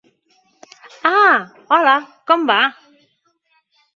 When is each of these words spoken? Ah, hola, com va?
Ah, 1.09 1.43
hola, 1.77 1.93
com 2.31 2.47
va? 2.53 2.57